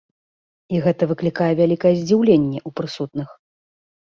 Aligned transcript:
І 0.75 0.79
гэта 0.85 1.03
выклікае 1.11 1.51
вялікае 1.61 1.91
здзіўленне 2.01 2.59
ў 2.67 2.77
прысутных. 2.81 3.29